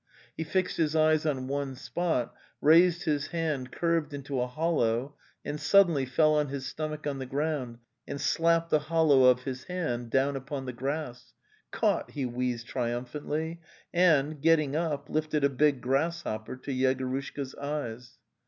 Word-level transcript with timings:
He 0.35 0.43
fixed 0.43 0.77
his 0.77 0.95
eyes 0.95 1.27
on 1.27 1.47
one 1.47 1.75
spot, 1.75 2.33
raised 2.59 3.03
his 3.03 3.27
hand 3.27 3.71
curved 3.71 4.15
into 4.15 4.41
a 4.41 4.47
hol 4.47 4.77
low, 4.77 5.13
and 5.45 5.59
suddenly 5.59 6.07
fell 6.07 6.33
on 6.33 6.47
his 6.47 6.65
stomach 6.65 7.05
on 7.05 7.19
the 7.19 7.27
ground 7.27 7.77
and 8.07 8.19
slapped 8.19 8.71
the 8.71 8.79
hollow 8.79 9.25
of 9.25 9.43
his 9.43 9.65
hand 9.65 10.09
down 10.09 10.35
upon 10.35 10.65
the 10.65 10.73
grass." 10.73 11.35
Caught!" 11.71 12.09
he 12.13 12.25
wheezed 12.25 12.65
triumphantly, 12.65 13.61
and, 13.93 14.41
get 14.41 14.55
ting 14.55 14.75
up, 14.75 15.07
lifted 15.07 15.43
a 15.43 15.49
big 15.49 15.81
grasshopper 15.81 16.55
to 16.55 16.71
Yegorushka's 16.71 17.53
eyes. 17.53 18.17